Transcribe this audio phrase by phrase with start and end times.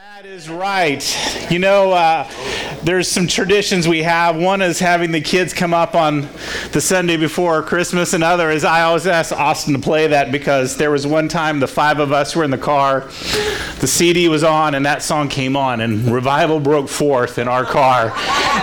[0.00, 1.50] That is right.
[1.50, 2.24] You know, uh,
[2.82, 4.36] there's some traditions we have.
[4.36, 6.28] One is having the kids come up on
[6.72, 8.14] the Sunday before Christmas.
[8.14, 11.66] Another is I always ask Austin to play that because there was one time the
[11.66, 13.00] five of us were in the car,
[13.80, 17.64] the CD was on, and that song came on, and revival broke forth in our
[17.64, 18.12] car.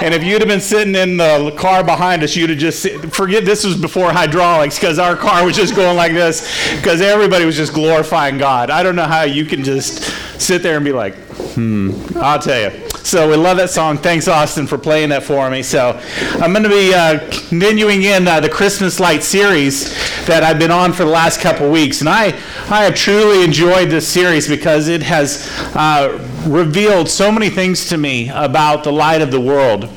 [0.02, 3.46] And if you'd have been sitting in the car behind us, you'd have just forget
[3.46, 6.42] this was before hydraulics because our car was just going like this
[6.78, 8.70] because everybody was just glorifying God.
[8.70, 10.04] I don't know how you can just
[10.42, 11.16] sit there and be like,
[11.58, 12.88] Hmm, I'll tell you.
[12.98, 13.98] So we love that song.
[14.08, 15.62] Thanks, Austin, for playing that for me.
[15.62, 16.00] So
[16.42, 19.94] I'm going to be uh, continuing in uh, the Christmas Light series
[20.28, 22.28] that I've been on for the last couple weeks, and I
[22.70, 27.98] I have truly enjoyed this series because it has uh, revealed so many things to
[27.98, 29.90] me about the light of the world.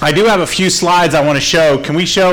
[0.00, 1.78] I do have a few slides I want to show.
[1.78, 2.32] Can we show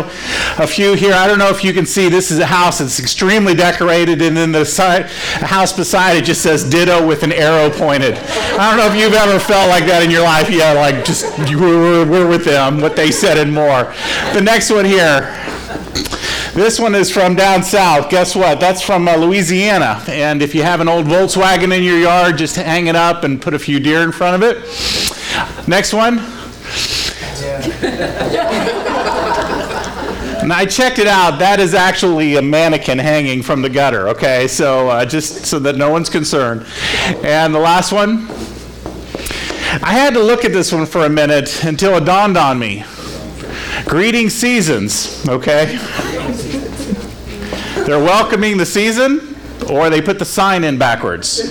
[0.57, 1.13] a few here?
[1.13, 2.09] I don't know if you can see.
[2.09, 6.41] This is a house that's extremely decorated, and then the side, house beside it just
[6.41, 8.15] says ditto with an arrow pointed.
[8.17, 10.49] I don't know if you've ever felt like that in your life.
[10.49, 13.93] Yeah, like just we're, we're with them, what they said and more.
[14.33, 15.39] The next one here.
[16.53, 18.09] This one is from down south.
[18.09, 18.59] Guess what?
[18.59, 20.03] That's from uh, Louisiana.
[20.07, 23.41] And if you have an old Volkswagen in your yard, just hang it up and
[23.41, 25.67] put a few deer in front of it.
[25.67, 26.42] Next one.
[30.43, 31.39] And I checked it out.
[31.39, 34.49] That is actually a mannequin hanging from the gutter, okay?
[34.49, 36.65] So uh, just so that no one's concerned.
[37.23, 38.27] And the last one.
[39.81, 42.83] I had to look at this one for a minute until it dawned on me.
[43.85, 45.77] Greeting seasons, okay?
[47.85, 49.32] They're welcoming the season
[49.69, 51.41] or they put the sign in backwards.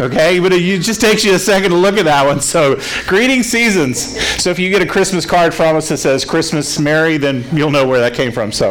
[0.00, 2.40] Okay, but it just takes you a second to look at that one.
[2.50, 4.18] So, greeting seasons.
[4.42, 7.70] So, if you get a Christmas card from us that says Christmas Merry, then you'll
[7.70, 8.50] know where that came from.
[8.50, 8.70] So,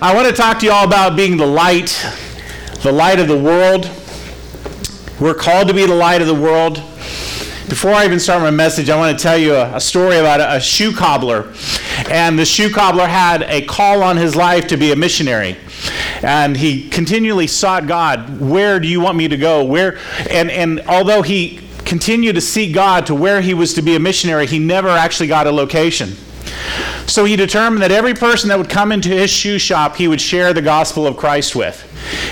[0.00, 2.02] I want to talk to you all about being the light,
[2.82, 3.90] the light of the world.
[5.20, 6.76] We're called to be the light of the world.
[7.68, 10.40] Before I even start my message, I want to tell you a, a story about
[10.40, 11.52] a, a shoe cobbler.
[12.08, 15.58] And the shoe cobbler had a call on his life to be a missionary
[16.22, 19.64] and he continually sought God, where do you want me to go?
[19.64, 19.98] Where
[20.30, 24.00] and and although he continued to seek God to where he was to be a
[24.00, 26.16] missionary, he never actually got a location.
[27.06, 30.20] So he determined that every person that would come into his shoe shop, he would
[30.20, 31.82] share the gospel of Christ with.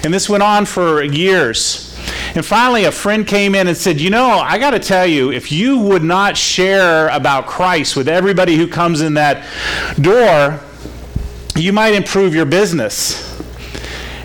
[0.04, 1.90] And this went on for years.
[2.34, 5.30] And finally, a friend came in and said, You know, I got to tell you,
[5.30, 9.46] if you would not share about Christ with everybody who comes in that
[10.00, 10.60] door,
[11.56, 13.33] you might improve your business.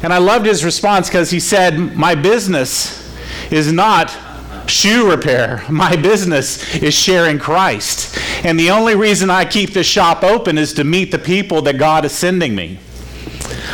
[0.02, 3.00] And I loved his response because he said, My business
[3.52, 4.16] is not
[4.70, 5.64] shoe repair.
[5.70, 8.18] My business is sharing Christ.
[8.44, 11.78] And the only reason I keep this shop open is to meet the people that
[11.78, 12.80] God is sending me.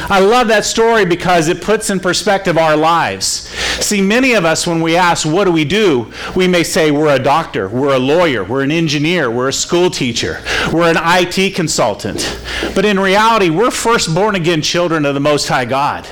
[0.08, 3.50] I love that story because it puts in perspective our lives.
[3.84, 6.12] See, many of us, when we ask, what do we do?
[6.36, 9.90] We may say, we're a doctor, we're a lawyer, we're an engineer, we're a school
[9.90, 12.40] teacher, we're an IT consultant.
[12.76, 16.08] But in reality, we're first born again children of the Most High God.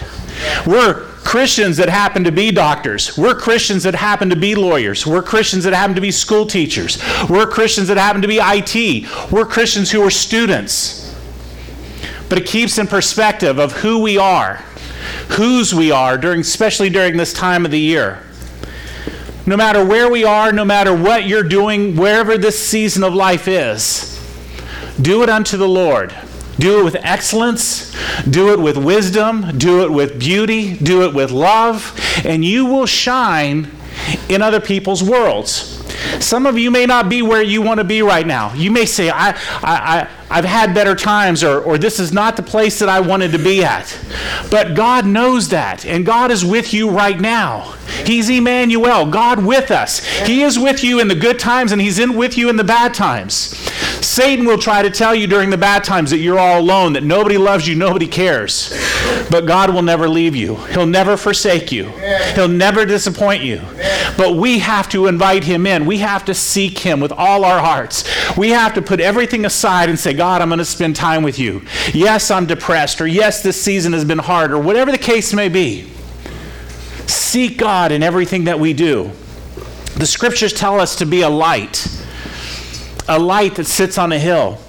[0.65, 3.15] We're Christians that happen to be doctors.
[3.17, 5.05] We're Christians that happen to be lawyers.
[5.05, 7.01] We're Christians that happen to be school teachers.
[7.29, 9.31] We're Christians that happen to be IT.
[9.31, 11.02] We're Christians who are students
[12.33, 14.55] but it keeps in perspective of who we are,
[15.33, 18.23] whose we are, during, especially during this time of the year.
[19.45, 23.47] No matter where we are, no matter what you're doing, wherever this season of life
[23.47, 24.19] is,
[24.99, 26.11] do it unto the Lord.
[26.57, 27.95] Do it with excellence,
[28.27, 31.95] do it with wisdom, do it with beauty, do it with love,
[32.25, 33.69] and you will shine
[34.27, 35.83] in other people's worlds.
[36.19, 38.53] Some of you may not be where you want to be right now.
[38.55, 42.35] You may say, I, I, I, I've had better times, or, or this is not
[42.35, 43.95] the place that I wanted to be at.
[44.49, 47.75] But God knows that, and God is with you right now.
[48.03, 50.03] He's Emmanuel, God with us.
[50.25, 52.63] He is with you in the good times, and He's in with you in the
[52.63, 53.53] bad times.
[54.03, 57.03] Satan will try to tell you during the bad times that you're all alone, that
[57.03, 58.69] nobody loves you, nobody cares.
[59.31, 61.85] But God will never leave you, He'll never forsake you,
[62.35, 63.61] He'll never disappoint you.
[64.17, 65.85] But we have to invite Him in.
[65.85, 68.03] We have to seek Him with all our hearts.
[68.37, 71.39] We have to put everything aside and say, God, I'm going to spend time with
[71.39, 71.63] you.
[71.93, 75.49] Yes, I'm depressed, or yes, this season has been hard, or whatever the case may
[75.49, 75.89] be.
[77.07, 79.11] Seek God in everything that we do.
[79.95, 81.87] The scriptures tell us to be a light
[83.07, 84.59] a light that sits on a hill.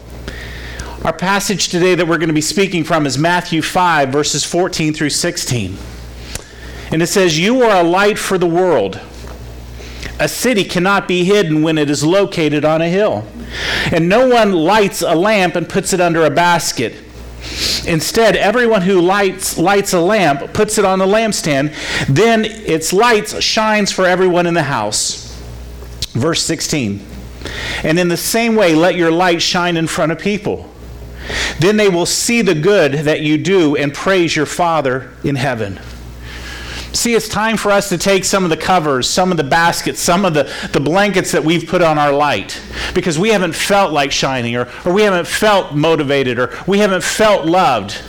[1.05, 4.95] Our passage today that we're going to be speaking from is Matthew 5, verses 14
[4.95, 5.77] through 16.
[6.91, 9.01] And it says, You are a light for the world.
[10.19, 13.27] A city cannot be hidden when it is located on a hill.
[13.93, 16.95] And no one lights a lamp and puts it under a basket.
[17.87, 21.75] Instead, everyone who lights, lights a lamp puts it on the lampstand,
[22.09, 25.39] then its light shines for everyone in the house.
[26.13, 27.14] Verse 16.
[27.83, 30.71] And in the same way, let your light shine in front of people.
[31.59, 35.81] Then they will see the good that you do and praise your Father in heaven.
[36.93, 39.99] See, it's time for us to take some of the covers, some of the baskets,
[39.99, 42.61] some of the, the blankets that we've put on our light
[42.95, 47.03] because we haven't felt like shining or, or we haven't felt motivated or we haven't
[47.03, 48.01] felt loved.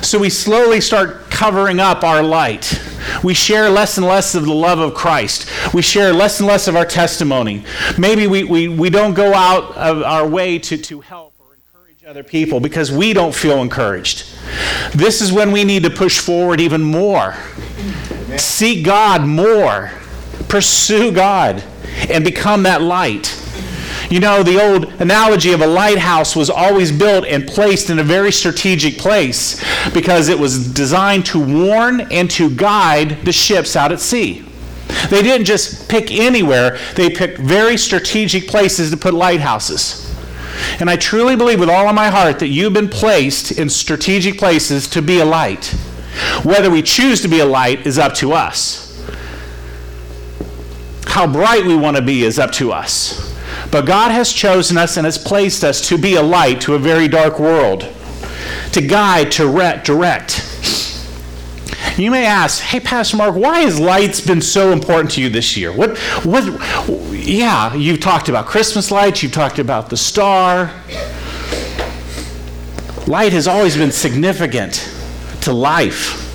[0.00, 2.78] So we slowly start covering up our light.
[3.24, 5.48] We share less and less of the love of Christ.
[5.72, 7.64] We share less and less of our testimony.
[7.96, 12.04] Maybe we, we, we don't go out of our way to, to help or encourage
[12.04, 14.26] other people because we don't feel encouraged.
[14.92, 17.34] This is when we need to push forward even more
[18.36, 19.90] Seek God more.
[20.48, 21.62] Pursue God
[22.08, 23.36] and become that light.
[24.10, 28.02] You know, the old analogy of a lighthouse was always built and placed in a
[28.02, 29.62] very strategic place
[29.94, 34.44] because it was designed to warn and to guide the ships out at sea.
[35.10, 40.12] They didn't just pick anywhere, they picked very strategic places to put lighthouses.
[40.80, 44.38] And I truly believe with all of my heart that you've been placed in strategic
[44.38, 45.66] places to be a light.
[46.42, 48.88] Whether we choose to be a light is up to us.
[51.06, 53.29] How bright we want to be is up to us.
[53.70, 56.78] But God has chosen us and has placed us to be a light to a
[56.78, 57.86] very dark world,
[58.72, 59.44] to guide, to
[59.84, 60.46] direct.
[61.96, 65.56] You may ask, "Hey, Pastor Mark, why has lights been so important to you this
[65.56, 66.44] year?" What, what?
[67.12, 69.22] Yeah, you've talked about Christmas lights.
[69.22, 70.70] You've talked about the star.
[73.06, 74.88] Light has always been significant
[75.42, 76.29] to life.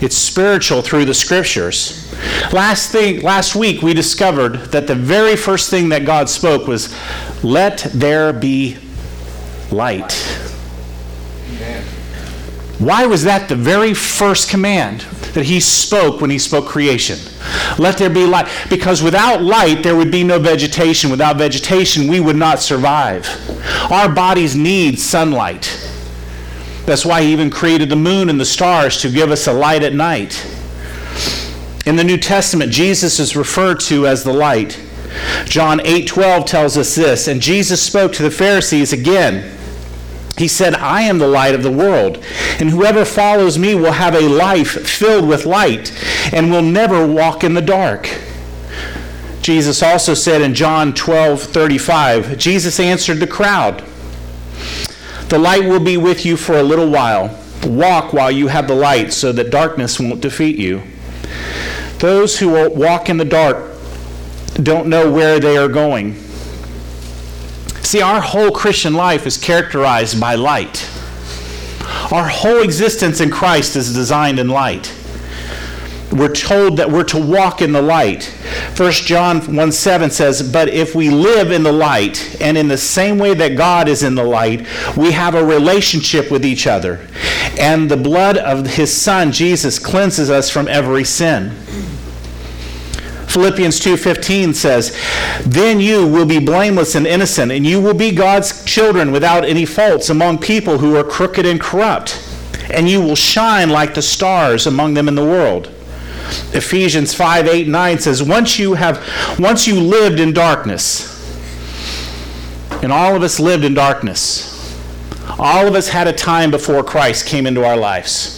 [0.00, 2.14] It's spiritual through the scriptures.
[2.52, 6.94] Last thing last week we discovered that the very first thing that God spoke was
[7.42, 8.76] let there be
[9.70, 10.12] light.
[12.78, 15.00] Why was that the very first command
[15.34, 17.18] that he spoke when he spoke creation?
[17.76, 18.48] Let there be light.
[18.70, 21.10] Because without light, there would be no vegetation.
[21.10, 23.28] Without vegetation, we would not survive.
[23.90, 25.66] Our bodies need sunlight.
[26.88, 29.82] That's why he even created the moon and the stars to give us a light
[29.82, 30.42] at night.
[31.84, 34.80] In the New Testament, Jesus is referred to as the light.
[35.44, 39.54] John 8:12 tells us this, and Jesus spoke to the Pharisees again.
[40.38, 42.24] He said, I am the light of the world,
[42.58, 45.92] and whoever follows me will have a life filled with light
[46.32, 48.08] and will never walk in the dark.
[49.42, 53.84] Jesus also said in John 12:35, Jesus answered the crowd,
[55.28, 57.38] the light will be with you for a little while.
[57.66, 60.82] Walk while you have the light so that darkness won't defeat you.
[61.98, 63.76] Those who walk in the dark
[64.62, 66.14] don't know where they are going.
[67.82, 70.88] See, our whole Christian life is characterized by light.
[72.12, 74.94] Our whole existence in Christ is designed in light
[76.12, 78.24] we're told that we're to walk in the light.
[78.76, 82.78] 1 John 1 7 says, But if we live in the light, and in the
[82.78, 84.66] same way that God is in the light,
[84.96, 87.06] we have a relationship with each other.
[87.58, 91.50] And the blood of his Son, Jesus, cleanses us from every sin.
[93.26, 94.92] Philippians 2:15 says,
[95.44, 99.66] "Then you will be blameless and innocent, and you will be God's children without any
[99.66, 102.16] faults among people who are crooked and corrupt,
[102.70, 105.68] and you will shine like the stars among them in the world."
[106.54, 111.14] Ephesians 5 8 9 says, Once you have once you lived in darkness,
[112.82, 114.56] and all of us lived in darkness.
[115.38, 118.34] All of us had a time before Christ came into our lives.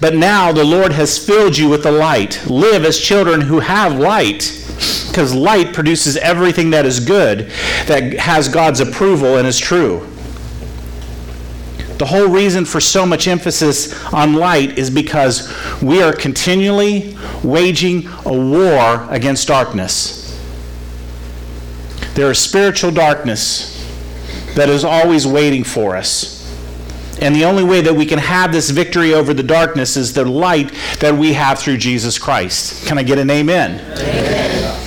[0.00, 2.44] But now the Lord has filled you with the light.
[2.46, 4.54] Live as children who have light,
[5.08, 7.50] because light produces everything that is good,
[7.86, 10.06] that has God's approval and is true.
[11.98, 15.52] The whole reason for so much emphasis on light is because
[15.82, 20.24] we are continually waging a war against darkness.
[22.14, 23.74] There is spiritual darkness
[24.54, 26.38] that is always waiting for us.
[27.20, 30.24] And the only way that we can have this victory over the darkness is the
[30.24, 32.86] light that we have through Jesus Christ.
[32.86, 33.80] Can I get an amen?
[33.98, 34.80] amen.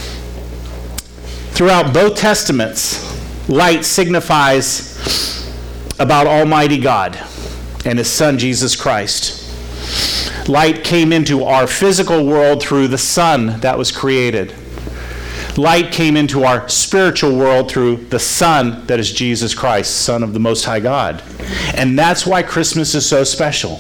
[1.51, 5.40] Throughout both Testaments, light signifies
[6.01, 7.15] about Almighty God
[7.86, 9.38] and His Son, Jesus Christ.
[10.50, 14.55] Light came into our physical world through the sun that was created.
[15.58, 20.34] Light came into our spiritual world through the Son that is Jesus Christ, Son of
[20.34, 21.22] the Most High God.
[21.75, 23.79] And that's why Christmas is so special.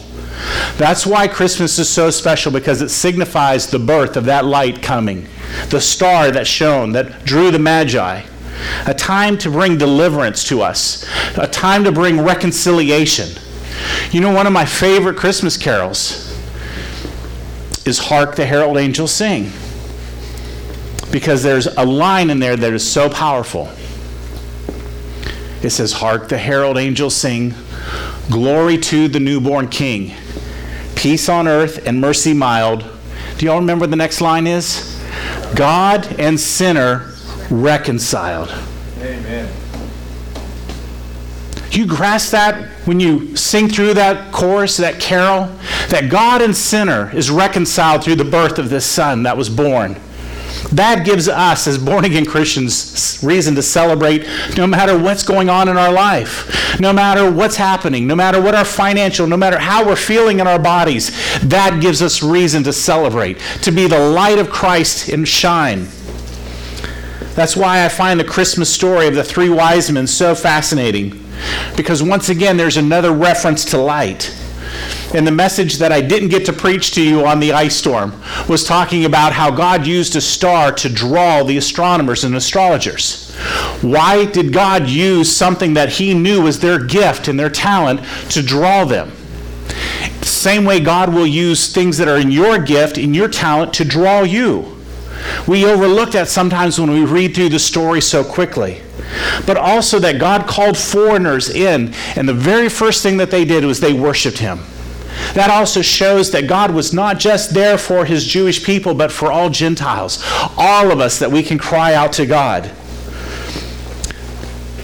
[0.77, 5.27] That's why Christmas is so special because it signifies the birth of that light coming,
[5.69, 8.23] the star that shone, that drew the Magi
[8.85, 11.05] a time to bring deliverance to us,
[11.37, 13.29] a time to bring reconciliation.
[14.11, 16.27] You know, one of my favorite Christmas carols
[17.85, 19.51] is Hark the Herald Angels Sing.
[21.11, 23.69] Because there's a line in there that is so powerful.
[25.61, 27.53] It says, Hark the Herald Angels Sing,
[28.29, 30.13] Glory to the newborn King,
[30.95, 32.85] peace on earth and mercy mild.
[33.37, 35.01] Do y'all remember the next line is?
[35.55, 37.10] God and sinner
[37.51, 38.49] reconciled.
[38.99, 39.51] Amen.
[41.71, 45.45] You grasp that when you sing through that chorus, that carol?
[45.89, 49.95] That God and sinner is reconciled through the birth of this son that was born.
[50.73, 54.25] That gives us, as born again Christians, reason to celebrate
[54.57, 58.55] no matter what's going on in our life, no matter what's happening, no matter what
[58.55, 61.11] our financial, no matter how we're feeling in our bodies.
[61.41, 65.87] That gives us reason to celebrate, to be the light of Christ and shine.
[67.35, 71.23] That's why I find the Christmas story of the three wise men so fascinating.
[71.75, 74.35] Because once again, there's another reference to light.
[75.13, 78.21] And the message that I didn't get to preach to you on the ice storm
[78.47, 83.33] was talking about how God used a star to draw the astronomers and astrologers.
[83.81, 88.41] Why did God use something that He knew was their gift and their talent to
[88.41, 89.11] draw them?
[90.21, 93.85] Same way God will use things that are in your gift, in your talent, to
[93.85, 94.80] draw you.
[95.47, 98.81] We overlook that sometimes when we read through the story so quickly
[99.45, 103.65] but also that God called foreigners in, and the very first thing that they did
[103.65, 104.59] was they worshiped him.
[105.33, 109.31] That also shows that God was not just there for his Jewish people, but for
[109.31, 110.23] all Gentiles,
[110.57, 112.71] all of us, that we can cry out to God.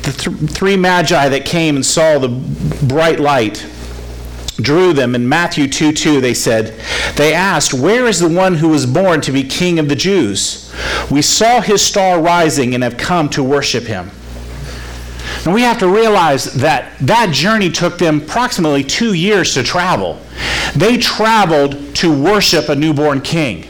[0.04, 3.66] The th- three magi that came and saw the bright light
[4.58, 5.16] drew them.
[5.16, 6.80] In Matthew 2 2, they said,
[7.16, 10.74] They asked, Where is the one who was born to be king of the Jews?
[11.10, 14.12] We saw his star rising and have come to worship him.
[15.46, 20.20] And we have to realize that that journey took them approximately two years to travel.
[20.76, 23.66] They traveled to worship a newborn king.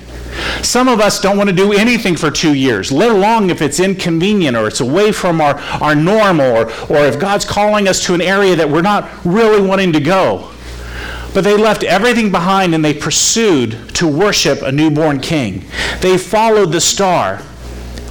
[0.62, 3.80] Some of us don't want to do anything for two years, let alone if it's
[3.80, 8.14] inconvenient or it's away from our, our normal or, or if God's calling us to
[8.14, 10.52] an area that we're not really wanting to go.
[11.38, 15.66] But they left everything behind and they pursued to worship a newborn king.
[16.02, 17.44] They followed the star.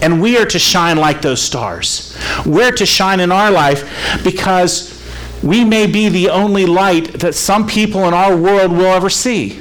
[0.00, 2.16] And we are to shine like those stars.
[2.46, 5.04] We're to shine in our life because
[5.42, 9.60] we may be the only light that some people in our world will ever see.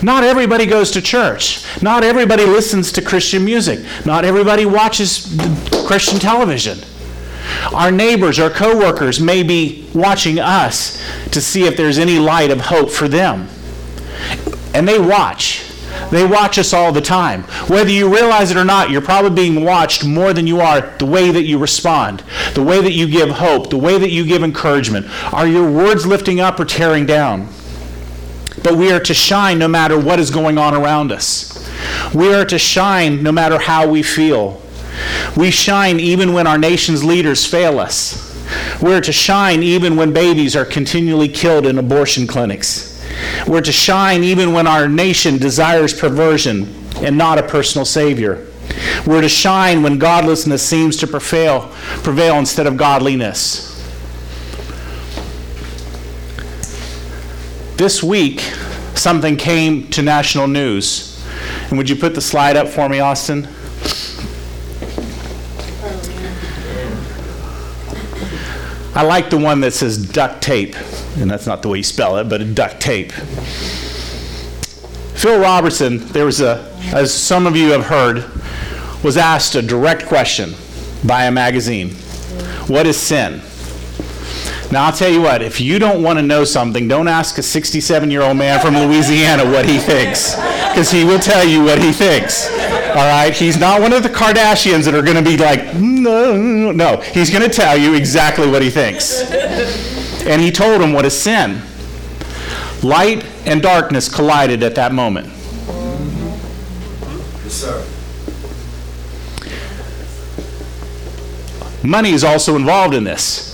[0.00, 1.64] Not everybody goes to church.
[1.82, 3.84] Not everybody listens to Christian music.
[4.06, 5.36] Not everybody watches
[5.88, 6.78] Christian television.
[7.72, 12.60] Our neighbors, our coworkers may be watching us to see if there's any light of
[12.60, 13.48] hope for them.
[14.74, 15.64] And they watch.
[16.10, 17.42] They watch us all the time.
[17.68, 21.06] Whether you realize it or not, you're probably being watched more than you are the
[21.06, 22.22] way that you respond,
[22.54, 25.06] the way that you give hope, the way that you give encouragement.
[25.32, 27.48] Are your words lifting up or tearing down?
[28.62, 31.54] But we are to shine no matter what is going on around us.
[32.14, 34.60] We are to shine no matter how we feel.
[35.36, 38.24] We shine even when our nation's leaders fail us.
[38.80, 43.04] We're to shine even when babies are continually killed in abortion clinics.
[43.46, 48.46] We're to shine even when our nation desires perversion and not a personal Savior.
[49.06, 53.66] We're to shine when godlessness seems to prevail, prevail instead of godliness.
[57.76, 58.40] This week,
[58.94, 61.24] something came to national news.
[61.68, 63.46] And would you put the slide up for me, Austin?
[68.98, 70.74] I like the one that says duct tape,
[71.18, 73.12] and that's not the way you spell it, but duct tape.
[75.12, 78.24] Phil Robertson, there was a, as some of you have heard,
[79.04, 80.52] was asked a direct question
[81.06, 81.90] by a magazine
[82.66, 83.40] What is sin?
[84.70, 87.42] Now, I'll tell you what, if you don't want to know something, don't ask a
[87.42, 91.78] 67 year old man from Louisiana what he thinks, because he will tell you what
[91.78, 92.50] he thinks.
[92.90, 93.32] All right?
[93.34, 96.96] He's not one of the Kardashians that are going to be like, no, no.
[96.98, 99.30] He's going to tell you exactly what he thinks.
[100.26, 101.62] And he told him what is sin.
[102.82, 105.28] Light and darkness collided at that moment.
[107.44, 107.86] Yes, sir.
[111.82, 113.48] Money is also involved in this.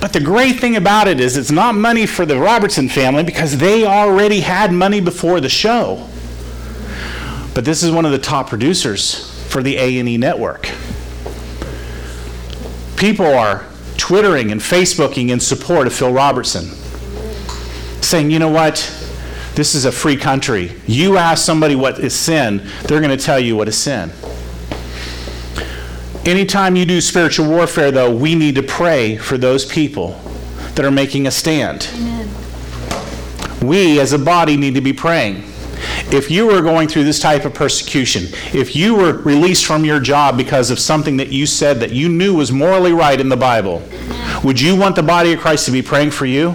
[0.00, 3.58] But the great thing about it is it's not money for the Robertson family because
[3.58, 6.08] they already had money before the show.
[7.52, 10.70] But this is one of the top producers for the A&E network.
[12.96, 13.66] People are
[13.96, 16.70] twittering and facebooking in support of Phil Robertson.
[18.00, 18.90] Saying, "You know what?
[19.54, 20.72] This is a free country.
[20.86, 24.10] You ask somebody what is sin, they're going to tell you what is sin."
[26.26, 30.20] Anytime you do spiritual warfare, though, we need to pray for those people
[30.74, 31.88] that are making a stand.
[33.62, 35.44] We as a body need to be praying.
[36.12, 39.98] If you were going through this type of persecution, if you were released from your
[39.98, 43.36] job because of something that you said that you knew was morally right in the
[43.36, 43.82] Bible,
[44.44, 46.54] would you want the body of Christ to be praying for you?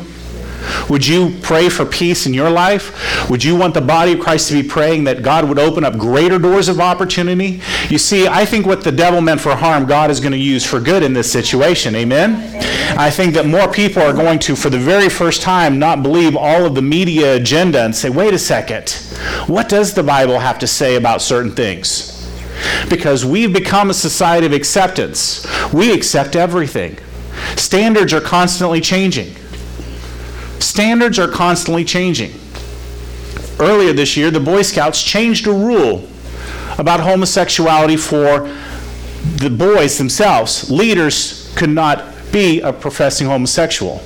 [0.89, 3.29] Would you pray for peace in your life?
[3.29, 5.98] Would you want the body of Christ to be praying that God would open up
[5.98, 7.62] greater doors of opportunity?
[7.89, 10.65] You see, I think what the devil meant for harm, God is going to use
[10.65, 11.96] for good in this situation.
[11.96, 12.63] Amen?
[12.98, 16.36] I think that more people are going to, for the very first time, not believe
[16.36, 18.91] all of the media agenda and say, wait a second,
[19.48, 22.12] what does the Bible have to say about certain things?
[22.89, 25.46] Because we've become a society of acceptance.
[25.74, 26.98] We accept everything.
[27.58, 29.36] Standards are constantly changing.
[30.59, 32.33] Standards are constantly changing.
[33.59, 36.07] Earlier this year, the Boy Scouts changed a rule
[36.77, 38.53] about homosexuality for
[39.38, 40.69] the boys themselves.
[40.69, 44.01] Leaders could not be a professing homosexual.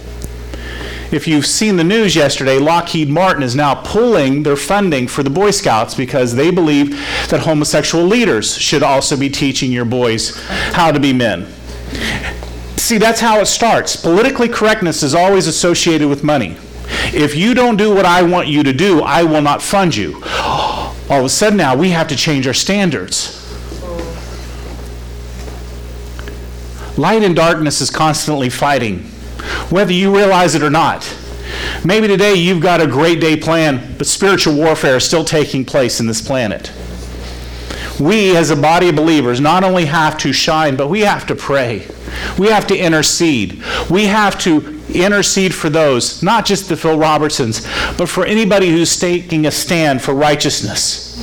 [1.11, 5.29] If you've seen the news yesterday, Lockheed Martin is now pulling their funding for the
[5.31, 6.91] Boy Scouts because they believe
[7.29, 10.39] that homosexual leaders should also be teaching your boys
[10.73, 11.47] how to be men.
[12.79, 13.95] See, that's how it starts.
[13.95, 16.57] Politically correctness is always associated with money.
[17.13, 20.23] If you don't do what I want you to do, I will not fund you.
[20.25, 23.35] All of a sudden now, we have to change our standards.
[26.97, 28.99] Light and darkness is constantly fighting,
[29.69, 31.15] whether you realize it or not.
[31.85, 35.99] Maybe today you've got a great day planned, but spiritual warfare is still taking place
[35.99, 36.71] in this planet.
[37.99, 41.35] We, as a body of believers, not only have to shine, but we have to
[41.35, 41.85] pray.
[42.37, 43.63] We have to intercede.
[43.89, 47.61] We have to intercede for those, not just the Phil Robertsons,
[47.97, 51.15] but for anybody who's taking a stand for righteousness.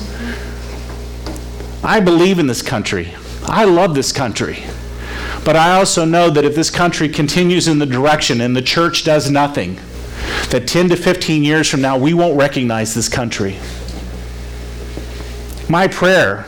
[1.83, 3.15] I believe in this country.
[3.45, 4.65] I love this country.
[5.45, 9.05] But I also know that if this country continues in the direction and the church
[9.05, 9.79] does nothing,
[10.51, 13.57] that 10 to 15 years from now, we won't recognize this country.
[15.69, 16.47] My prayer,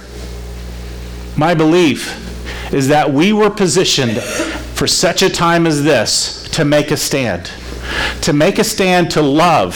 [1.36, 2.27] my belief,
[2.72, 7.50] is that we were positioned for such a time as this to make a stand.
[8.22, 9.74] To make a stand to love,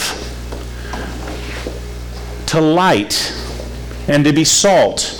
[2.47, 3.33] to light,
[4.07, 5.19] and to be salt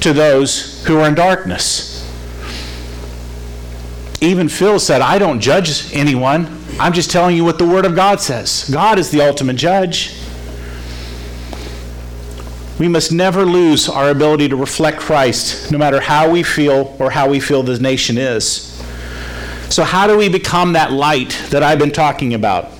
[0.00, 1.90] to those who are in darkness.
[4.20, 6.58] Even Phil said, I don't judge anyone.
[6.78, 8.68] I'm just telling you what the Word of God says.
[8.70, 10.19] God is the ultimate judge.
[12.80, 17.10] We must never lose our ability to reflect Christ, no matter how we feel or
[17.10, 18.74] how we feel the nation is.
[19.68, 22.70] So, how do we become that light that I've been talking about?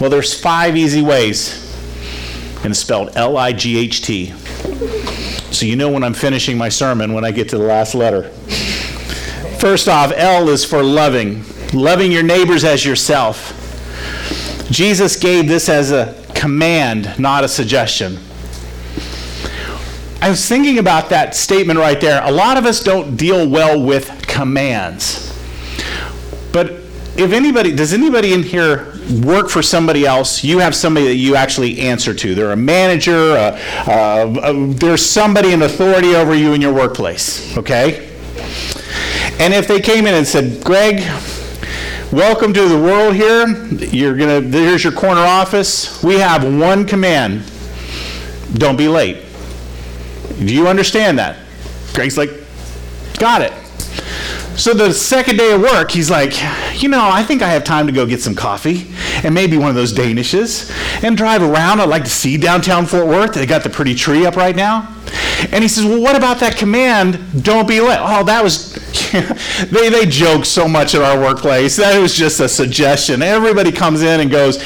[0.00, 1.52] Well, there's five easy ways,
[2.62, 4.32] and it's spelled L I G H T.
[5.52, 8.30] So, you know when I'm finishing my sermon when I get to the last letter.
[9.58, 13.50] First off, L is for loving, loving your neighbors as yourself.
[14.70, 18.18] Jesus gave this as a command, not a suggestion.
[20.24, 22.22] I was thinking about that statement right there.
[22.24, 25.30] A lot of us don't deal well with commands.
[26.50, 26.70] But
[27.14, 30.42] if anybody, does anybody in here work for somebody else?
[30.42, 32.34] You have somebody that you actually answer to.
[32.34, 38.10] They're a manager, uh, uh, there's somebody in authority over you in your workplace, okay?
[39.38, 41.00] And if they came in and said, Greg,
[42.10, 43.46] welcome to the world here.
[43.92, 46.02] You're gonna here's your corner office.
[46.02, 47.44] We have one command.
[48.54, 49.18] Don't be late.
[50.38, 51.38] Do you understand that?
[51.92, 52.30] Greg's like,
[53.18, 53.52] got it.
[54.56, 56.32] So the second day of work, he's like,
[56.80, 58.86] you know, I think I have time to go get some coffee
[59.24, 60.70] and maybe one of those Danishes
[61.02, 61.80] and drive around.
[61.80, 63.34] I'd like to see downtown Fort Worth.
[63.34, 64.94] They got the pretty tree up right now.
[65.50, 67.98] And he says, well, what about that command, don't be late?
[68.00, 68.74] Oh, that was,
[69.70, 71.76] they, they joke so much at our workplace.
[71.76, 73.22] That was just a suggestion.
[73.22, 74.62] Everybody comes in and goes,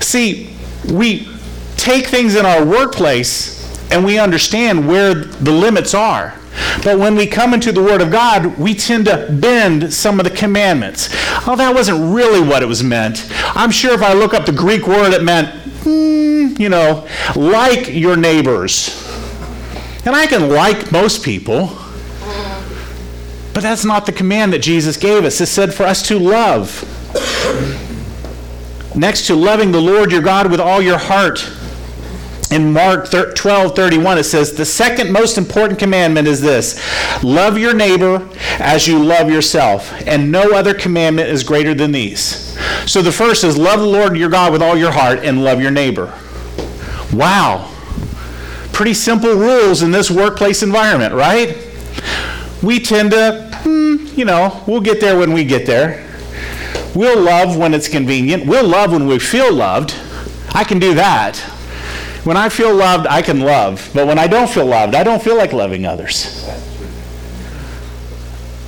[0.00, 0.56] see,
[0.90, 1.28] we
[1.76, 3.59] take things in our workplace
[3.90, 6.34] and we understand where the limits are.
[6.82, 10.24] But when we come into the Word of God, we tend to bend some of
[10.24, 11.08] the commandments.
[11.46, 13.26] Oh, that wasn't really what it was meant.
[13.54, 15.48] I'm sure if I look up the Greek word, it meant,
[15.84, 19.06] mm, you know, like your neighbors.
[20.04, 21.76] And I can like most people.
[23.52, 25.40] But that's not the command that Jesus gave us.
[25.40, 26.86] It said for us to love.
[28.94, 31.40] Next to loving the Lord your God with all your heart,
[32.50, 36.80] in Mark 12 31, it says, The second most important commandment is this
[37.22, 42.58] love your neighbor as you love yourself, and no other commandment is greater than these.
[42.86, 45.60] So the first is love the Lord your God with all your heart and love
[45.60, 46.12] your neighbor.
[47.12, 47.70] Wow.
[48.72, 51.56] Pretty simple rules in this workplace environment, right?
[52.62, 56.06] We tend to, hmm, you know, we'll get there when we get there.
[56.94, 58.46] We'll love when it's convenient.
[58.46, 59.94] We'll love when we feel loved.
[60.52, 61.44] I can do that.
[62.24, 63.90] When I feel loved, I can love.
[63.94, 66.46] But when I don't feel loved, I don't feel like loving others.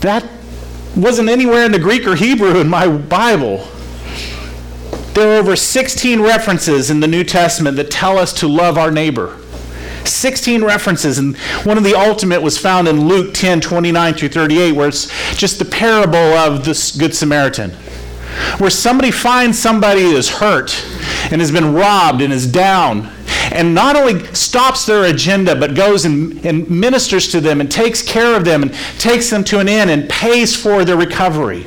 [0.00, 0.26] That
[0.96, 3.68] wasn't anywhere in the Greek or Hebrew in my Bible.
[5.14, 8.90] There are over 16 references in the New Testament that tell us to love our
[8.90, 9.38] neighbor.
[10.04, 14.72] 16 references, and one of the ultimate was found in Luke 10 29 through 38,
[14.72, 17.76] where it's just the parable of the Good Samaritan.
[18.58, 20.84] Where somebody finds somebody who is hurt
[21.30, 23.10] and has been robbed and is down,
[23.52, 28.02] and not only stops their agenda, but goes and, and ministers to them and takes
[28.02, 31.66] care of them and takes them to an inn and pays for their recovery.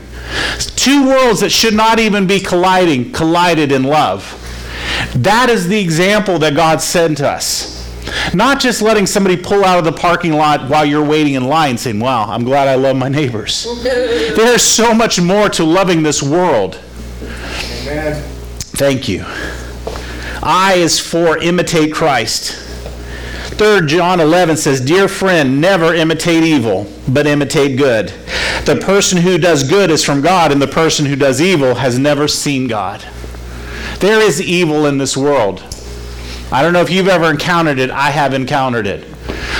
[0.75, 4.41] Two worlds that should not even be colliding, collided in love.
[5.15, 7.74] That is the example that God sent us.
[8.33, 11.77] Not just letting somebody pull out of the parking lot while you're waiting in line
[11.77, 13.65] saying, Wow, I'm glad I love my neighbors.
[13.83, 16.79] There's so much more to loving this world.
[17.21, 18.21] Amen.
[18.59, 19.23] Thank you.
[20.43, 22.61] I is for imitate Christ.
[23.57, 28.09] 3 John 11 says, Dear friend, never imitate evil, but imitate good.
[28.65, 31.97] The person who does good is from God, and the person who does evil has
[31.97, 33.05] never seen God.
[33.99, 35.63] There is evil in this world.
[36.55, 37.89] I don't know if you've ever encountered it.
[37.91, 39.05] I have encountered it.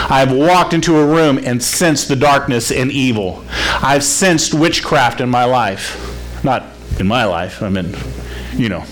[0.10, 3.44] I've walked into a room and sensed the darkness and evil.
[3.50, 6.42] I've sensed witchcraft in my life.
[6.42, 6.64] Not
[6.98, 7.94] in my life, I mean,
[8.54, 8.86] you know.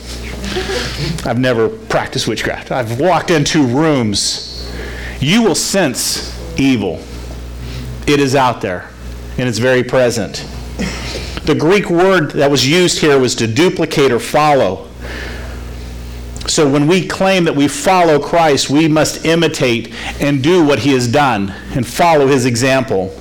[1.25, 2.73] I've never practiced witchcraft.
[2.73, 4.69] I've walked into rooms.
[5.21, 7.01] You will sense evil.
[8.05, 8.89] It is out there,
[9.37, 10.45] and it's very present.
[11.45, 14.89] The Greek word that was used here was to duplicate or follow.
[16.47, 20.91] So when we claim that we follow Christ, we must imitate and do what he
[20.93, 23.17] has done and follow his example.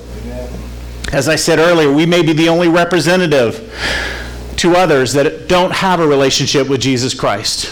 [1.13, 3.71] As I said earlier, we may be the only representative
[4.57, 7.71] to others that don't have a relationship with Jesus Christ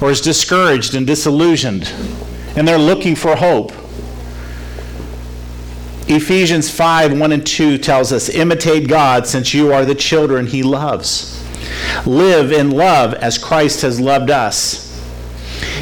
[0.00, 1.92] or is discouraged and disillusioned
[2.56, 3.72] and they're looking for hope.
[6.08, 10.62] Ephesians 5 1 and 2 tells us, Imitate God since you are the children he
[10.62, 11.35] loves.
[12.04, 14.86] Live in love as Christ has loved us.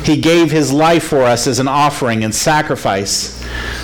[0.05, 3.43] He gave his life for us as an offering and sacrifice,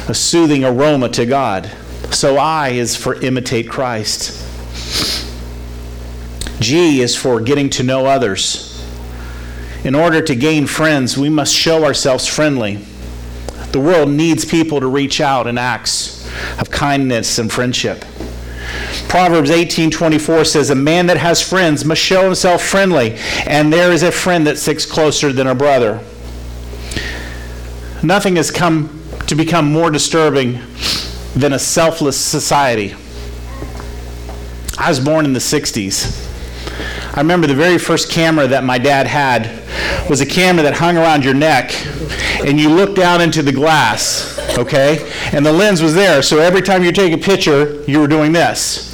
[0.08, 1.70] a soothing aroma to God.
[2.10, 4.46] So I is for imitate Christ.
[6.60, 8.66] G is for getting to know others.
[9.82, 12.84] In order to gain friends, we must show ourselves friendly.
[13.72, 18.04] The world needs people to reach out in acts of kindness and friendship.
[19.10, 24.04] Proverbs 18:24 says a man that has friends must show himself friendly, and there is
[24.04, 25.98] a friend that sticks closer than a brother.
[28.04, 30.60] Nothing has come to become more disturbing
[31.34, 32.94] than a selfless society.
[34.78, 36.28] I was born in the 60s.
[37.12, 39.50] I remember the very first camera that my dad had
[40.08, 41.74] was a camera that hung around your neck
[42.46, 45.10] and you looked down into the glass, okay?
[45.32, 48.30] And the lens was there, so every time you take a picture, you were doing
[48.30, 48.89] this.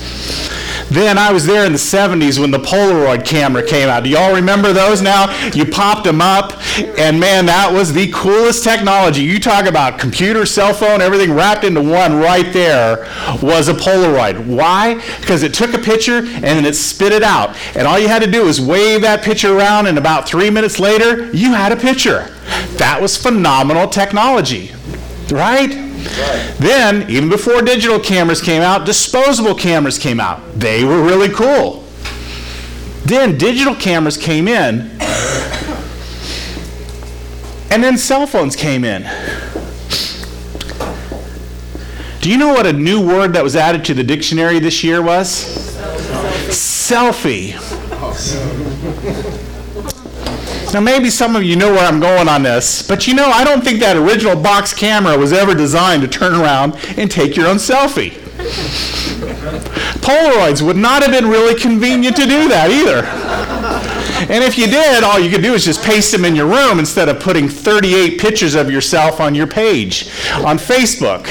[0.91, 4.05] Then I was there in the 70s when the Polaroid camera came out.
[4.05, 5.35] Do y'all remember those now?
[5.53, 6.53] You popped them up,
[6.99, 9.23] and man, that was the coolest technology.
[9.23, 13.09] You talk about computer, cell phone, everything wrapped into one right there
[13.43, 14.47] was a Polaroid.
[14.47, 14.95] Why?
[15.21, 17.57] Because it took a picture and then it spit it out.
[17.75, 20.79] And all you had to do was wave that picture around, and about three minutes
[20.79, 22.31] later, you had a picture.
[22.77, 24.73] That was phenomenal technology,
[25.31, 25.86] right?
[26.59, 30.41] Then, even before digital cameras came out, disposable cameras came out.
[30.59, 31.85] They were really cool.
[33.05, 34.91] Then digital cameras came in,
[37.71, 39.03] and then cell phones came in.
[42.21, 45.01] Do you know what a new word that was added to the dictionary this year
[45.01, 45.45] was?
[46.49, 47.55] Selfie.
[48.01, 49.43] Oh,
[50.73, 53.45] Now, maybe some of you know where I'm going on this, but you know, I
[53.45, 57.47] don't think that original box camera was ever designed to turn around and take your
[57.47, 58.11] own selfie.
[60.03, 63.07] Polaroids would not have been really convenient to do that either.
[64.33, 66.79] And if you did, all you could do is just paste them in your room
[66.79, 70.09] instead of putting 38 pictures of yourself on your page
[70.45, 71.27] on Facebook.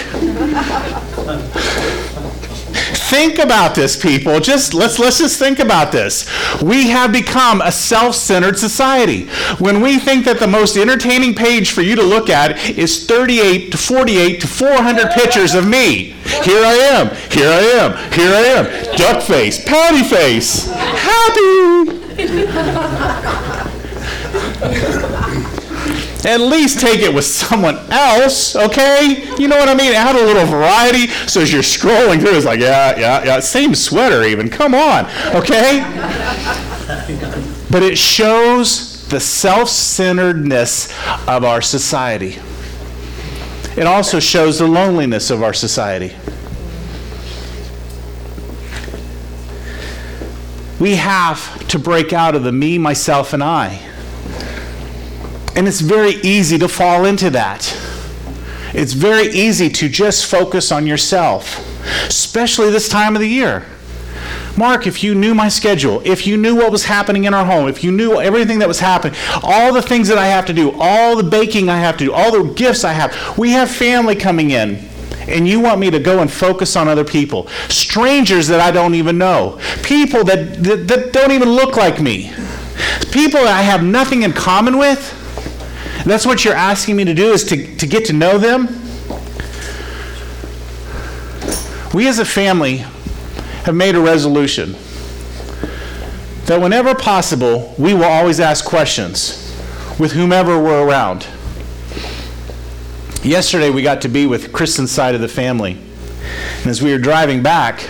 [3.16, 4.42] Think about this, people.
[4.42, 6.26] Just let's let's just think about this.
[6.62, 9.28] We have become a self-centered society.
[9.58, 13.72] When we think that the most entertaining page for you to look at is 38
[13.72, 16.14] to 48 to 400 pictures of me.
[16.44, 17.08] Here I am.
[17.32, 18.12] Here I am.
[18.12, 18.66] Here I am.
[18.98, 22.02] Duck face, patty face, happy.
[26.26, 29.28] At least take it with someone else, okay?
[29.38, 29.94] You know what I mean?
[29.94, 31.08] Add a little variety.
[31.28, 34.50] So as you're scrolling through, it's like, yeah, yeah, yeah, same sweater even.
[34.50, 35.82] Come on, okay?
[37.70, 40.92] But it shows the self centeredness
[41.28, 42.40] of our society.
[43.78, 46.16] It also shows the loneliness of our society.
[50.80, 53.82] We have to break out of the me, myself, and I.
[55.56, 57.78] And it's very easy to fall into that.
[58.74, 61.60] It's very easy to just focus on yourself,
[62.08, 63.66] especially this time of the year.
[64.58, 67.68] Mark, if you knew my schedule, if you knew what was happening in our home,
[67.68, 70.72] if you knew everything that was happening, all the things that I have to do,
[70.80, 74.16] all the baking I have to do, all the gifts I have, we have family
[74.16, 74.88] coming in.
[75.28, 78.94] And you want me to go and focus on other people, strangers that I don't
[78.94, 82.32] even know, people that, that, that don't even look like me,
[83.12, 85.22] people that I have nothing in common with.
[86.06, 88.68] That's what you're asking me to do is to, to get to know them.
[91.96, 92.78] We as a family
[93.64, 94.74] have made a resolution
[96.46, 99.42] that whenever possible, we will always ask questions
[100.00, 101.26] with whomever we're around.
[103.24, 105.80] Yesterday, we got to be with Kristen's side of the family.
[106.60, 107.82] And as we were driving back,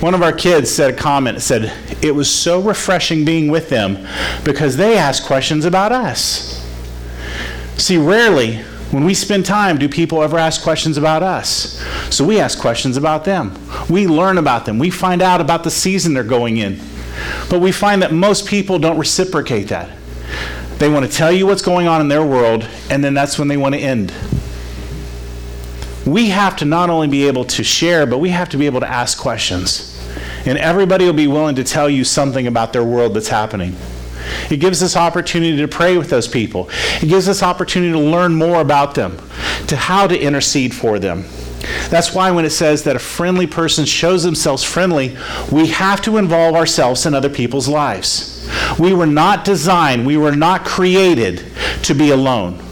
[0.00, 4.08] one of our kids said a comment, said, It was so refreshing being with them
[4.44, 6.55] because they asked questions about us.
[7.76, 11.82] See, rarely when we spend time do people ever ask questions about us.
[12.10, 13.58] So we ask questions about them.
[13.90, 14.78] We learn about them.
[14.78, 16.80] We find out about the season they're going in.
[17.50, 19.90] But we find that most people don't reciprocate that.
[20.78, 23.48] They want to tell you what's going on in their world, and then that's when
[23.48, 24.12] they want to end.
[26.06, 28.80] We have to not only be able to share, but we have to be able
[28.80, 29.98] to ask questions.
[30.44, 33.74] And everybody will be willing to tell you something about their world that's happening.
[34.50, 36.68] It gives us opportunity to pray with those people.
[37.02, 39.18] It gives us opportunity to learn more about them,
[39.68, 41.24] to how to intercede for them.
[41.88, 45.16] That's why when it says that a friendly person shows themselves friendly,
[45.50, 48.48] we have to involve ourselves in other people's lives.
[48.78, 51.44] We were not designed, we were not created
[51.82, 52.62] to be alone.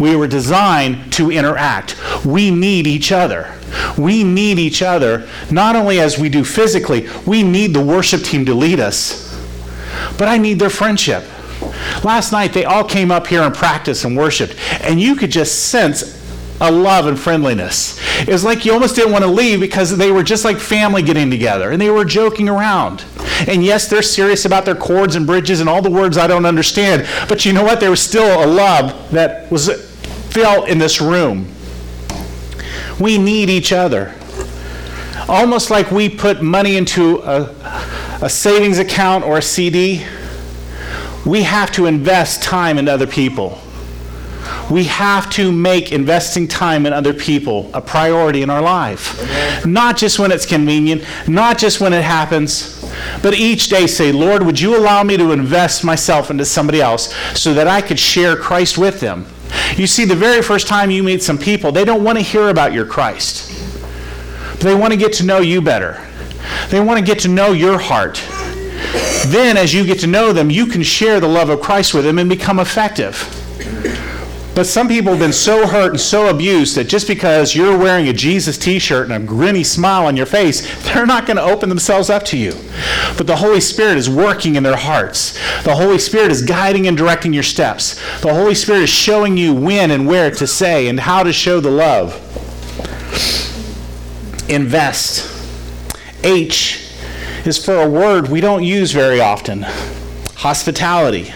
[0.00, 1.96] We were designed to interact.
[2.24, 3.54] We need each other.
[3.96, 8.44] We need each other, not only as we do physically, we need the worship team
[8.46, 9.27] to lead us
[10.16, 11.24] but I need their friendship.
[12.04, 15.70] Last night, they all came up here and practiced and worshiped, and you could just
[15.70, 16.18] sense
[16.60, 18.00] a love and friendliness.
[18.20, 21.02] It was like you almost didn't want to leave because they were just like family
[21.02, 23.04] getting together and they were joking around.
[23.46, 26.46] And yes, they're serious about their chords and bridges and all the words I don't
[26.46, 27.80] understand, but you know what?
[27.80, 29.70] There was still a love that was
[30.30, 31.48] felt in this room.
[32.98, 34.14] We need each other.
[35.28, 37.54] Almost like we put money into a,
[38.20, 40.04] a savings account or a CD,
[41.24, 43.58] we have to invest time in other people.
[44.70, 49.20] We have to make investing time in other people a priority in our life.
[49.20, 49.72] Amen.
[49.72, 52.84] Not just when it's convenient, not just when it happens,
[53.22, 57.14] but each day say, Lord, would you allow me to invest myself into somebody else
[57.34, 59.26] so that I could share Christ with them?
[59.76, 62.48] You see, the very first time you meet some people, they don't want to hear
[62.48, 63.50] about your Christ.
[64.52, 66.07] but They want to get to know you better.
[66.70, 68.22] They want to get to know your heart.
[69.26, 72.04] Then, as you get to know them, you can share the love of Christ with
[72.04, 73.34] them and become effective.
[74.58, 78.08] But some people have been so hurt and so abused that just because you're wearing
[78.08, 81.44] a Jesus t shirt and a grinny smile on your face, they're not going to
[81.44, 82.52] open themselves up to you.
[83.16, 85.34] But the Holy Spirit is working in their hearts.
[85.62, 87.94] The Holy Spirit is guiding and directing your steps.
[88.20, 91.60] The Holy Spirit is showing you when and where to say and how to show
[91.60, 92.14] the love.
[94.50, 95.37] Invest.
[96.24, 96.92] H
[97.44, 99.64] is for a word we don't use very often
[100.38, 101.32] hospitality.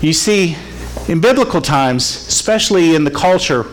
[0.00, 0.56] You see,
[1.08, 3.64] in biblical times, especially in the culture,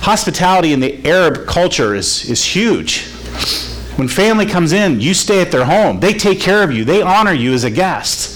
[0.00, 3.06] hospitality in the Arab culture is, is huge.
[3.96, 6.00] When family comes in, you stay at their home.
[6.00, 8.32] They take care of you, they honor you as a guest.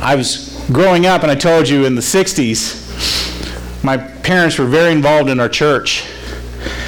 [0.00, 4.92] I was growing up, and I told you in the 60s, my parents were very
[4.92, 6.04] involved in our church.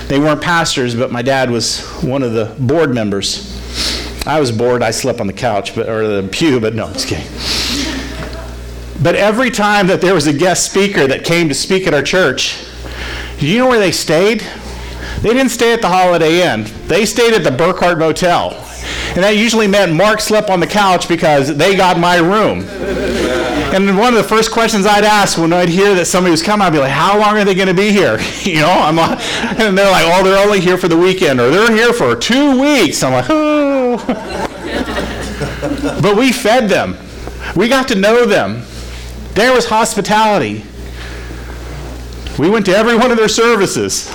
[0.08, 3.52] They weren't pastors, but my dad was one of the board members.
[4.26, 4.82] I was bored.
[4.82, 7.26] I slept on the couch, but, or the pew, but no, just kidding.
[9.02, 12.02] But every time that there was a guest speaker that came to speak at our
[12.02, 12.64] church,
[13.38, 14.44] do you know where they stayed?
[15.20, 16.66] They didn't stay at the Holiday Inn.
[16.86, 18.52] They stayed at the Burkhart Motel.
[19.14, 22.60] And that usually meant Mark slept on the couch because they got my room.
[23.76, 26.66] And one of the first questions I'd ask when I'd hear that somebody was coming,
[26.66, 29.20] I'd be like, "How long are they going to be here?" you know, I'm like,
[29.60, 32.58] and they're like, "Oh, they're only here for the weekend, or they're here for two
[32.58, 33.98] weeks." I'm like, "Oh."
[36.00, 36.96] but we fed them.
[37.54, 38.62] We got to know them.
[39.34, 40.64] There was hospitality.
[42.38, 44.10] We went to every one of their services.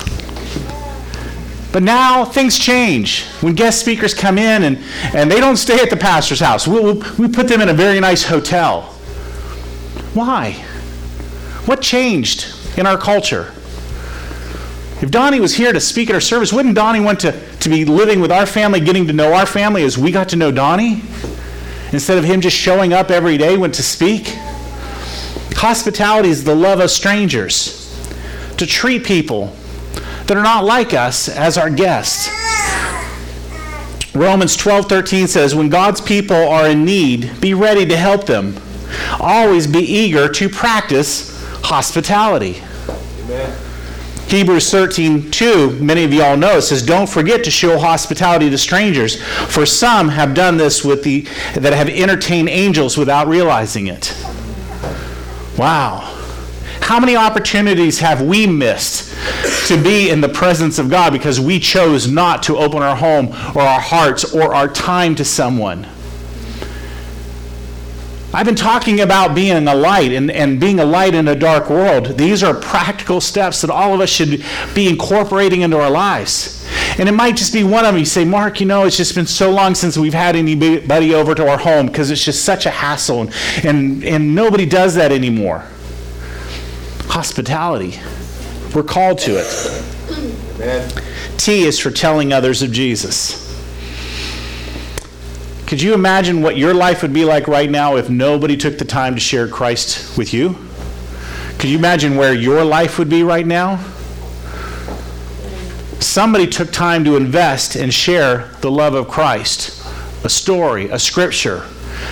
[1.71, 3.25] But now things change.
[3.41, 4.79] When guest speakers come in and,
[5.13, 7.73] and they don't stay at the pastor's house, we, we, we put them in a
[7.73, 8.97] very nice hotel.
[10.13, 10.51] Why?
[11.65, 13.53] What changed in our culture?
[15.01, 17.85] If Donnie was here to speak at our service, wouldn't Donnie want to, to be
[17.85, 21.01] living with our family, getting to know our family as we got to know Donnie?
[21.91, 24.37] Instead of him just showing up every day when to speak?
[25.55, 27.95] Hospitality is the love of strangers,
[28.57, 29.55] to treat people
[30.27, 32.29] that are not like us as our guests.
[34.13, 38.55] Romans 12:13 says, "When God's people are in need, be ready to help them.
[39.19, 41.31] Always be eager to practice
[41.63, 42.61] hospitality."
[43.25, 43.51] Amen.
[44.27, 48.57] Hebrews 13:2, many of you all know, it says, "Don't forget to show hospitality to
[48.57, 49.17] strangers,
[49.49, 51.25] for some have done this with the
[51.55, 54.13] that have entertained angels without realizing it."
[55.57, 56.03] Wow.
[56.79, 59.09] How many opportunities have we missed
[59.67, 63.35] to be in the presence of God because we chose not to open our home
[63.53, 65.85] or our hearts or our time to someone?
[68.33, 71.69] I've been talking about being a light and, and being a light in a dark
[71.69, 72.17] world.
[72.17, 76.65] These are practical steps that all of us should be incorporating into our lives.
[76.97, 77.99] And it might just be one of them.
[77.99, 81.35] You say, Mark, you know, it's just been so long since we've had anybody over
[81.35, 85.11] to our home because it's just such a hassle and, and, and nobody does that
[85.11, 85.65] anymore
[87.11, 87.99] hospitality.
[88.73, 89.83] We're called to it.
[90.57, 90.89] Amen.
[91.37, 93.40] T is for telling others of Jesus.
[95.71, 98.83] Could you imagine what your life would be like right now if nobody took the
[98.83, 100.57] time to share Christ with you?
[101.59, 103.77] Could you imagine where your life would be right now?
[106.01, 109.81] Somebody took time to invest and share the love of Christ,
[110.25, 111.65] a story, a scripture,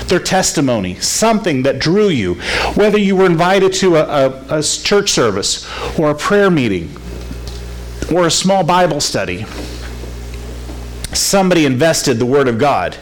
[0.05, 2.35] their testimony, something that drew you,
[2.75, 5.67] whether you were invited to a, a, a church service
[5.99, 6.95] or a prayer meeting
[8.09, 9.43] or a small Bible study.
[11.11, 12.95] Somebody invested the Word of God.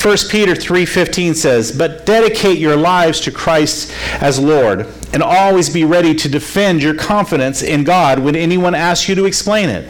[0.00, 5.84] 1 Peter 3:15 says, "But dedicate your lives to Christ as Lord, and always be
[5.84, 9.86] ready to defend your confidence in God when anyone asks you to explain it.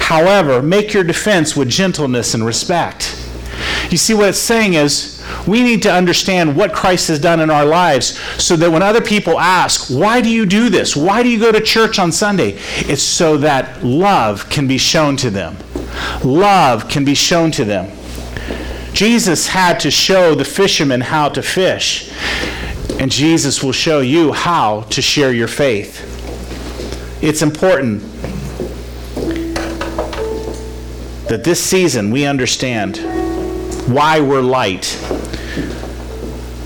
[0.00, 3.12] However, make your defense with gentleness and respect."
[3.90, 7.50] You see, what it's saying is we need to understand what Christ has done in
[7.50, 10.96] our lives so that when other people ask, Why do you do this?
[10.96, 12.56] Why do you go to church on Sunday?
[12.80, 15.56] It's so that love can be shown to them.
[16.24, 17.86] Love can be shown to them.
[18.96, 22.10] Jesus had to show the fishermen how to fish,
[22.98, 26.02] and Jesus will show you how to share your faith.
[27.22, 28.00] It's important
[31.28, 32.96] that this season we understand
[33.86, 34.98] why we're light.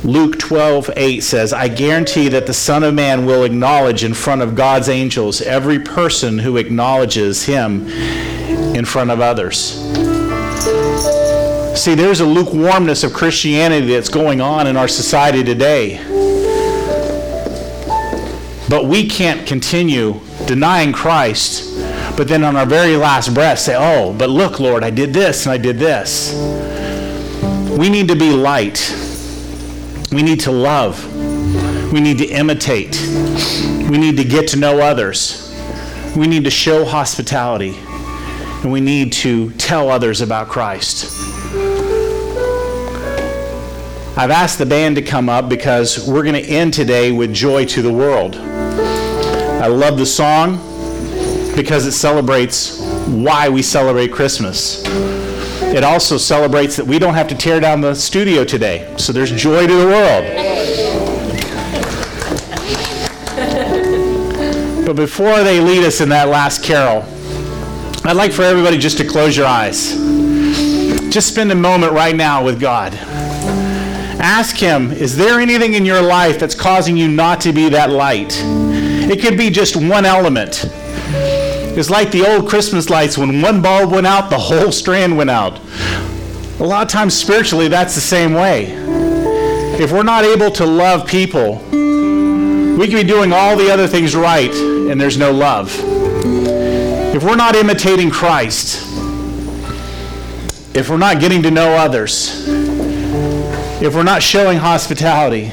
[0.04, 4.42] Luke 12, 8 says, I guarantee that the Son of Man will acknowledge in front
[4.42, 9.99] of God's angels every person who acknowledges him in front of others.
[11.80, 15.96] See, there's a lukewarmness of Christianity that's going on in our society today.
[18.68, 21.74] But we can't continue denying Christ,
[22.18, 25.46] but then on our very last breath say, Oh, but look, Lord, I did this
[25.46, 26.34] and I did this.
[27.78, 28.94] We need to be light.
[30.12, 31.02] We need to love.
[31.94, 33.00] We need to imitate.
[33.88, 35.50] We need to get to know others.
[36.14, 37.74] We need to show hospitality.
[38.62, 41.19] And we need to tell others about Christ.
[44.16, 47.64] I've asked the band to come up because we're going to end today with Joy
[47.66, 48.36] to the World.
[48.36, 50.58] I love the song
[51.56, 54.84] because it celebrates why we celebrate Christmas.
[55.74, 58.94] It also celebrates that we don't have to tear down the studio today.
[58.96, 60.24] So there's joy to the world.
[64.86, 67.04] But before they lead us in that last carol,
[68.04, 70.19] I'd like for everybody just to close your eyes.
[71.10, 72.94] Just spend a moment right now with God.
[74.22, 77.90] Ask Him, is there anything in your life that's causing you not to be that
[77.90, 78.40] light?
[79.10, 80.66] It could be just one element.
[81.76, 85.30] It's like the old Christmas lights when one bulb went out, the whole strand went
[85.30, 85.58] out.
[86.60, 88.66] A lot of times, spiritually, that's the same way.
[89.80, 94.14] If we're not able to love people, we can be doing all the other things
[94.14, 95.74] right, and there's no love.
[97.16, 98.89] If we're not imitating Christ,
[100.72, 102.46] if we're not getting to know others,
[103.82, 105.50] if we're not showing hospitality,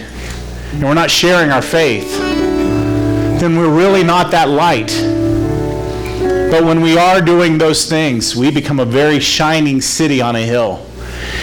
[0.73, 4.89] and we're not sharing our faith, then we're really not that light.
[6.51, 10.41] But when we are doing those things, we become a very shining city on a
[10.41, 10.85] hill,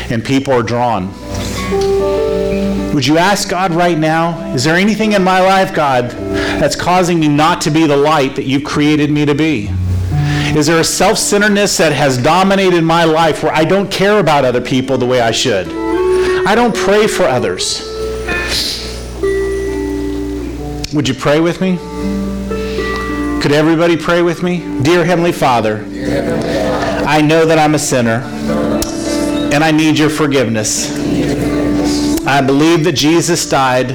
[0.08, 1.12] and people are drawn.
[2.94, 7.18] Would you ask God right now, is there anything in my life, God, that's causing
[7.18, 9.68] me not to be the light that you've created me to be?
[10.55, 14.44] Is there a self centeredness that has dominated my life where I don't care about
[14.44, 15.66] other people the way I should?
[16.46, 17.80] I don't pray for others.
[20.94, 21.76] Would you pray with me?
[23.42, 24.59] Could everybody pray with me?
[24.82, 25.84] Dear Heavenly Father,
[27.05, 28.20] I know that I'm a sinner
[29.52, 30.88] and I need your forgiveness.
[32.28, 33.90] I believe that Jesus died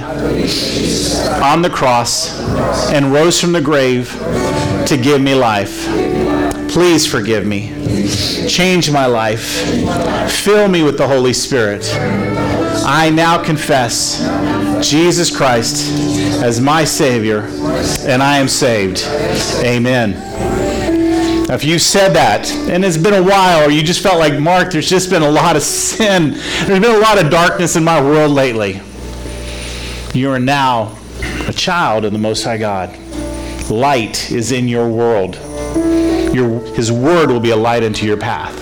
[1.41, 2.37] on the cross
[2.91, 4.11] and rose from the grave
[4.87, 6.08] to give me life.
[6.69, 7.69] Please forgive me.
[8.47, 10.31] Change my life.
[10.31, 11.89] Fill me with the Holy Spirit.
[12.85, 14.19] I now confess
[14.87, 15.91] Jesus Christ
[16.43, 17.41] as my Savior,
[18.01, 19.03] and I am saved.
[19.65, 20.11] Amen.
[21.47, 24.39] Now, if you said that, and it's been a while, or you just felt like,
[24.39, 26.31] Mark, there's just been a lot of sin,
[26.65, 28.79] there's been a lot of darkness in my world lately,
[30.13, 30.95] you are now
[31.47, 32.95] a child of the Most High God.
[33.71, 35.35] Light is in your world.
[36.33, 38.55] Your, his word will be a light into your path.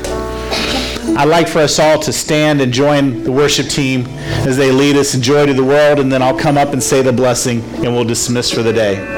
[1.17, 4.05] I'd like for us all to stand and join the worship team
[4.45, 6.83] as they lead us in joy to the world, and then I'll come up and
[6.83, 9.16] say the blessing, and we'll dismiss for the day.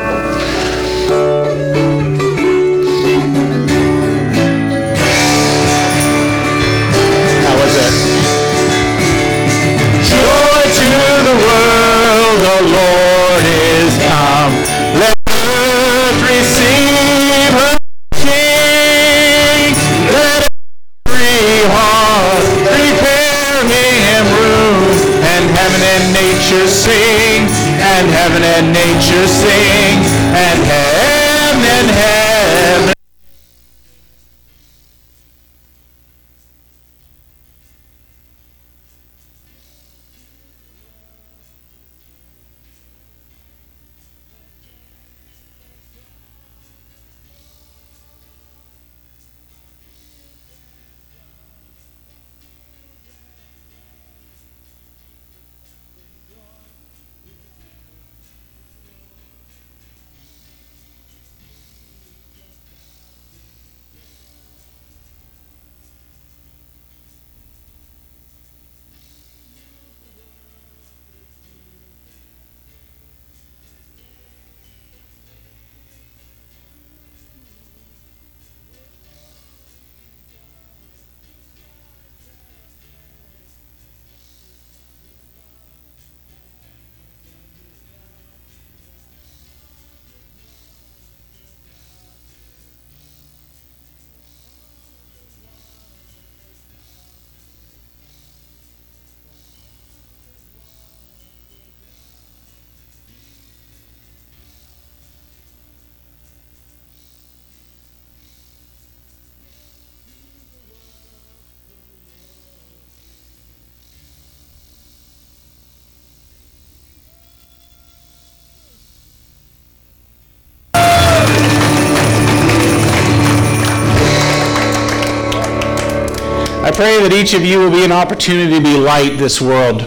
[126.79, 129.81] Pray that each of you will be an opportunity to be light this world.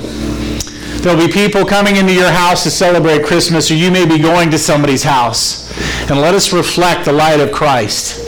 [1.01, 4.51] There'll be people coming into your house to celebrate Christmas, or you may be going
[4.51, 5.73] to somebody's house.
[6.11, 8.21] And let us reflect the light of Christ.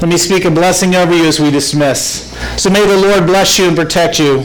[0.00, 2.36] Let me speak a blessing over you as we dismiss.
[2.60, 4.38] So may the Lord bless you and protect you.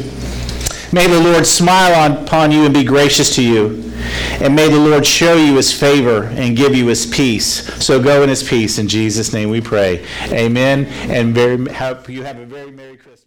[0.94, 3.92] May the Lord smile upon you and be gracious to you.
[4.40, 7.66] And may the Lord show you his favor and give you his peace.
[7.84, 8.78] So go in his peace.
[8.78, 10.06] In Jesus' name we pray.
[10.28, 10.86] Amen.
[11.10, 13.27] And very, hope you have a very Merry Christmas.